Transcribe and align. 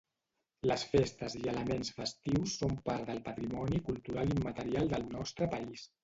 Les 0.69 0.83
festes 0.91 1.33
i 1.39 1.41
elements 1.51 1.91
festius 1.97 2.55
són 2.61 2.73
part 2.87 3.05
del 3.09 3.19
patrimoni 3.27 3.81
cultural 3.89 4.33
immaterial 4.37 4.89
del 4.95 5.05
nostre 5.13 5.49
país. 5.53 5.85